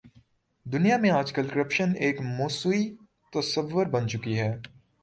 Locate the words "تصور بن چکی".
3.33-4.39